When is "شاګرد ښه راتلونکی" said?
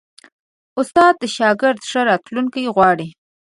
1.37-2.63